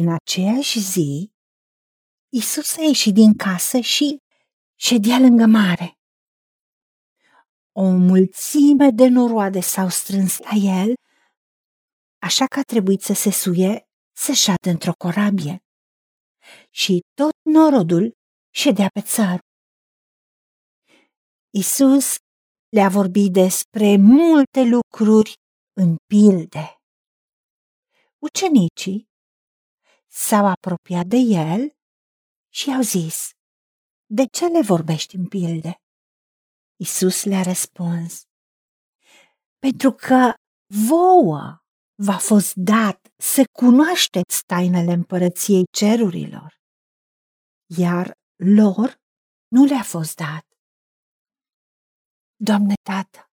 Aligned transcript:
În 0.00 0.08
aceeași 0.08 0.80
zi, 0.80 1.32
Isus 2.32 2.76
a 2.76 2.82
ieșit 2.82 3.14
din 3.14 3.34
casă 3.36 3.80
și 3.80 4.18
ședea 4.78 5.18
lângă 5.18 5.46
mare. 5.46 5.98
O 7.72 7.82
mulțime 7.82 8.90
de 8.90 9.08
noroade 9.08 9.60
s-au 9.60 9.88
strâns 9.88 10.38
la 10.38 10.50
el, 10.54 10.94
așa 12.18 12.46
că 12.46 12.58
a 12.58 12.62
trebuit 12.62 13.00
să 13.02 13.12
se 13.12 13.30
suie 13.30 13.88
să 14.16 14.32
șadă 14.32 14.70
într-o 14.70 14.92
corabie. 14.92 15.58
Și 16.70 17.00
tot 17.14 17.36
norodul 17.42 18.12
ședea 18.54 18.88
pe 18.88 19.00
țăr. 19.00 19.38
Isus 21.50 22.16
le-a 22.68 22.88
vorbit 22.88 23.32
despre 23.32 23.96
multe 23.96 24.62
lucruri 24.62 25.32
în 25.72 25.96
pilde. 26.06 26.74
Ucenicii 28.18 29.09
s-au 30.12 30.46
apropiat 30.46 31.06
de 31.06 31.16
el 31.16 31.70
și 32.52 32.68
i-au 32.68 32.80
zis, 32.80 33.30
De 34.06 34.24
ce 34.32 34.46
le 34.46 34.60
vorbești 34.62 35.16
în 35.16 35.28
pilde? 35.28 35.74
Isus 36.76 37.24
le-a 37.24 37.42
răspuns, 37.42 38.22
Pentru 39.58 39.92
că 39.92 40.34
vouă 40.88 41.58
v-a 41.94 42.18
fost 42.18 42.54
dat 42.54 43.08
să 43.16 43.42
cunoașteți 43.52 44.44
tainele 44.46 44.92
împărăției 44.92 45.64
cerurilor, 45.78 46.60
iar 47.78 48.12
lor 48.36 48.98
nu 49.48 49.64
le-a 49.64 49.82
fost 49.82 50.16
dat. 50.16 50.44
Doamne 52.36 52.74
Tată, 52.82 53.30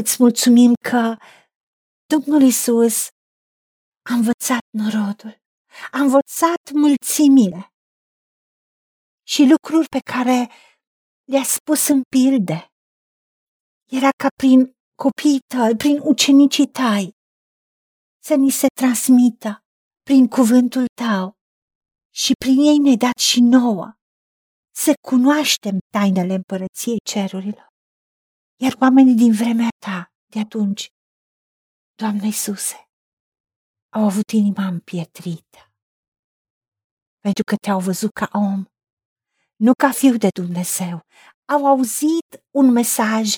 îți 0.00 0.16
mulțumim 0.18 0.72
că 0.90 1.16
Domnul 2.06 2.42
Isus 2.42 3.08
a 4.10 4.14
învățat 4.14 4.64
norodul, 4.70 5.42
a 5.90 5.98
învățat 6.00 6.62
mulțimile 6.72 7.72
și 9.26 9.42
lucruri 9.52 9.88
pe 9.88 9.98
care 10.12 10.50
le-a 11.24 11.42
spus 11.42 11.88
în 11.88 12.02
pilde. 12.08 12.66
Era 13.90 14.10
ca 14.22 14.28
prin 14.36 14.72
copiii 15.02 15.40
tăi, 15.54 15.76
prin 15.76 15.98
ucenicii 16.02 16.66
tăi, 16.66 17.12
să 18.22 18.34
ni 18.34 18.50
se 18.50 18.66
transmită 18.80 19.60
prin 20.02 20.28
cuvântul 20.28 20.86
tău 21.02 21.32
și 22.14 22.32
prin 22.44 22.58
ei 22.58 22.78
ne 22.78 22.94
dat 22.96 23.18
și 23.18 23.40
nouă 23.40 23.94
să 24.74 24.92
cunoaștem 25.08 25.78
tainele 25.92 26.34
împărăției 26.34 26.98
cerurilor. 27.04 27.66
Iar 28.60 28.76
oamenii 28.80 29.14
din 29.14 29.32
vremea 29.32 29.68
ta, 29.86 30.06
de 30.32 30.38
atunci, 30.38 30.86
Doamne 31.94 32.26
Iisuse, 32.26 32.85
au 33.96 34.04
avut 34.04 34.30
inima 34.30 34.66
împietrită, 34.66 35.72
pentru 37.20 37.44
că 37.44 37.56
te-au 37.56 37.80
văzut 37.80 38.12
ca 38.12 38.28
om, 38.32 38.64
nu 39.56 39.72
ca 39.72 39.90
fiu 39.90 40.16
de 40.16 40.28
Dumnezeu. 40.40 41.00
Au 41.44 41.66
auzit 41.66 42.28
un 42.50 42.72
mesaj 42.72 43.34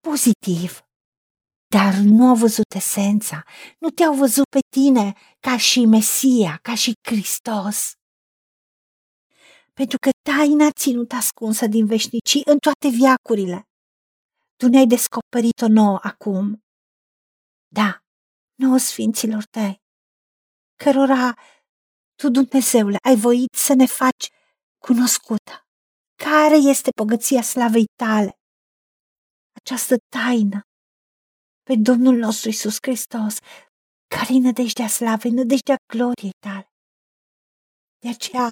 pozitiv, 0.00 0.80
dar 1.66 1.94
nu 1.94 2.28
au 2.28 2.34
văzut 2.34 2.74
esența, 2.74 3.42
nu 3.78 3.88
te-au 3.88 4.14
văzut 4.14 4.48
pe 4.48 4.58
tine 4.76 5.12
ca 5.40 5.56
și 5.56 5.86
Mesia, 5.86 6.58
ca 6.62 6.74
și 6.74 6.92
Hristos. 7.08 7.92
Pentru 9.72 9.98
că 9.98 10.10
taina 10.22 10.70
ținut 10.70 11.12
ascunsă 11.12 11.66
din 11.66 11.86
veșnicii 11.86 12.42
în 12.44 12.58
toate 12.58 12.88
viacurile. 12.88 13.68
Tu 14.56 14.68
ne-ai 14.68 14.86
descoperit-o 14.86 15.68
nouă 15.68 15.98
acum. 16.02 16.64
Da, 17.68 18.02
nouă 18.70 18.82
sfinților 18.82 19.44
tăi, 19.44 19.82
cărora 20.82 21.34
tu, 22.20 22.28
Dumnezeule, 22.28 22.96
ai 23.08 23.16
voit 23.16 23.52
să 23.54 23.74
ne 23.74 23.86
faci 23.86 24.26
cunoscută. 24.86 25.54
Care 26.24 26.56
este 26.72 26.90
bogăția 27.00 27.42
slavei 27.42 27.86
tale? 28.02 28.32
Această 29.60 29.94
taină 30.16 30.60
pe 31.62 31.74
Domnul 31.88 32.16
nostru 32.16 32.48
Isus 32.48 32.76
Hristos, 32.82 33.34
care 34.14 34.34
e 34.34 34.38
nădejdea 34.38 34.88
slavei, 34.88 35.30
nădejdea 35.30 35.76
gloriei 35.92 36.36
tale. 36.46 36.68
De 38.02 38.08
aceea 38.08 38.50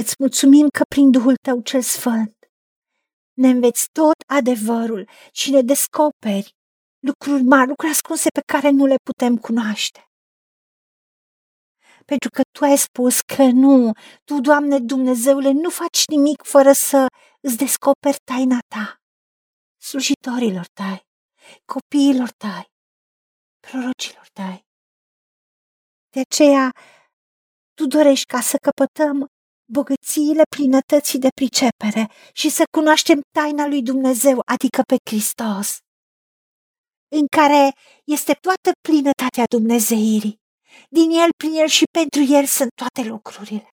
îți 0.00 0.14
mulțumim 0.18 0.68
că 0.68 0.82
prin 0.94 1.10
Duhul 1.10 1.36
tău 1.46 1.60
cel 1.60 1.82
Sfânt 1.82 2.36
ne 3.42 3.48
înveți 3.48 3.86
tot 3.98 4.18
adevărul 4.38 5.08
și 5.32 5.50
ne 5.50 5.62
descoperi 5.62 6.58
lucruri 7.00 7.42
mari, 7.42 7.68
lucruri 7.68 7.92
ascunse 7.92 8.28
pe 8.28 8.40
care 8.52 8.70
nu 8.70 8.86
le 8.86 8.96
putem 9.02 9.36
cunoaște. 9.36 10.04
Pentru 12.04 12.30
că 12.30 12.42
Tu 12.58 12.64
ai 12.64 12.78
spus 12.78 13.20
că 13.20 13.42
nu, 13.42 13.92
Tu, 14.24 14.40
Doamne 14.40 14.78
Dumnezeule, 14.78 15.50
nu 15.50 15.70
faci 15.70 16.04
nimic 16.06 16.42
fără 16.42 16.72
să 16.72 17.06
îți 17.40 17.56
descoperi 17.56 18.18
taina 18.24 18.58
Ta, 18.74 19.00
slujitorilor 19.88 20.66
Tăi, 20.78 21.00
copiilor 21.64 22.30
Tăi, 22.30 22.64
prorocilor 23.66 24.26
Tăi. 24.32 24.64
De 26.10 26.20
aceea, 26.20 26.70
Tu 27.74 27.86
dorești 27.86 28.26
ca 28.26 28.40
să 28.40 28.56
căpătăm 28.56 29.26
bogățiile 29.72 30.42
plinătății 30.56 31.18
de 31.18 31.28
pricepere 31.34 32.10
și 32.32 32.48
să 32.50 32.62
cunoaștem 32.76 33.20
taina 33.38 33.66
lui 33.66 33.82
Dumnezeu, 33.82 34.42
adică 34.54 34.82
pe 34.82 34.96
Hristos 35.10 35.78
în 37.10 37.26
care 37.36 37.74
este 38.04 38.32
toată 38.32 38.70
plinătatea 38.88 39.44
Dumnezeirii. 39.56 40.40
Din 40.88 41.10
El, 41.10 41.28
prin 41.36 41.52
El 41.52 41.68
și 41.68 41.84
pentru 41.98 42.22
El 42.22 42.46
sunt 42.46 42.70
toate 42.74 43.08
lucrurile. 43.08 43.68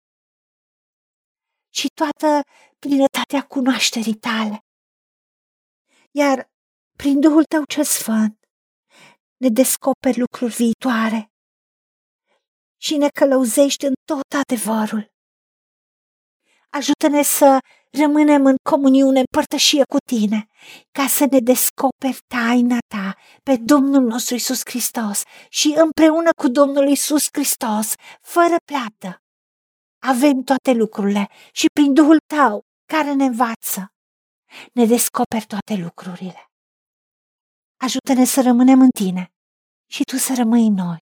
Și 1.74 1.88
toată 2.00 2.40
plinătatea 2.78 3.42
cunoașterii 3.46 4.14
tale. 4.14 4.58
Iar 6.10 6.50
prin 6.98 7.20
Duhul 7.20 7.44
Tău 7.44 7.64
cel 7.64 7.84
Sfânt 7.84 8.36
ne 9.36 9.48
descoperi 9.48 10.18
lucruri 10.18 10.54
viitoare 10.54 11.32
și 12.80 12.96
ne 12.96 13.08
călăuzești 13.08 13.84
în 13.84 13.92
tot 14.04 14.30
adevărul. 14.42 15.12
Ajută-ne 16.70 17.22
să 17.22 17.58
rămânem 17.98 18.46
în 18.46 18.56
comuniune, 18.70 19.18
în 19.18 19.24
părtășie 19.30 19.82
cu 19.82 19.96
tine, 20.06 20.48
ca 20.92 21.06
să 21.06 21.26
ne 21.30 21.38
descoperi 21.38 22.20
taina 22.26 22.78
ta 22.94 23.16
pe 23.42 23.56
Domnul 23.56 24.02
nostru 24.02 24.34
Isus 24.34 24.60
Hristos 24.64 25.22
și 25.48 25.74
împreună 25.76 26.30
cu 26.36 26.48
Domnul 26.48 26.88
Isus 26.88 27.26
Hristos, 27.32 27.94
fără 28.20 28.56
plată, 28.64 29.22
avem 30.02 30.42
toate 30.42 30.72
lucrurile 30.72 31.28
și 31.52 31.66
prin 31.72 31.92
Duhul 31.94 32.18
tău 32.26 32.64
care 32.86 33.12
ne 33.12 33.24
învață, 33.24 33.92
ne 34.72 34.86
descoperi 34.86 35.46
toate 35.46 35.74
lucrurile. 35.82 36.46
Ajută-ne 37.76 38.24
să 38.24 38.42
rămânem 38.42 38.80
în 38.80 38.90
tine 38.90 39.32
și 39.90 40.02
tu 40.02 40.16
să 40.16 40.34
rămâi 40.36 40.66
în 40.66 40.74
noi 40.74 40.98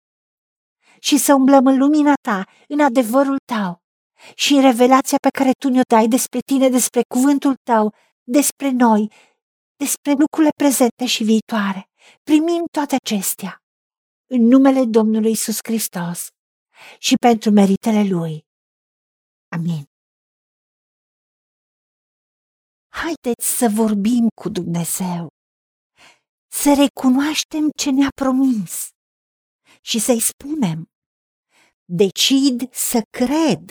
și 1.01 1.19
să 1.19 1.35
umblăm 1.35 1.67
în 1.67 1.79
lumina 1.79 2.13
ta, 2.29 2.45
în 2.69 2.81
adevărul 2.81 3.39
tău, 3.45 3.80
și 4.35 4.53
în 4.55 4.61
revelația 4.61 5.19
pe 5.19 5.29
care 5.39 5.51
tu 5.59 5.69
ne-o 5.69 5.83
dai 5.89 6.09
despre 6.09 6.39
tine, 6.41 6.69
despre 6.69 7.01
cuvântul 7.15 7.55
tău, 7.63 7.95
despre 8.23 8.71
noi, 8.71 9.13
despre 9.77 10.13
lucrurile 10.13 10.51
prezente 10.57 11.07
și 11.07 11.25
viitoare. 11.25 11.91
Primim 12.23 12.65
toate 12.71 12.95
acestea 12.95 13.63
în 14.27 14.43
numele 14.43 14.85
Domnului 14.85 15.31
Isus 15.31 15.59
Hristos 15.63 16.29
și 16.99 17.15
pentru 17.15 17.51
meritele 17.51 18.05
Lui. 18.09 18.45
Amin. 19.49 19.85
Haideți 22.93 23.47
să 23.59 23.69
vorbim 23.75 24.29
cu 24.41 24.49
Dumnezeu, 24.49 25.29
să 26.53 26.75
recunoaștem 26.75 27.71
ce 27.77 27.91
ne-a 27.91 28.11
promis 28.15 28.89
și 29.81 29.99
să-i 29.99 30.21
spunem. 30.21 30.91
Decid 31.85 32.73
să 32.73 33.01
cred 33.11 33.71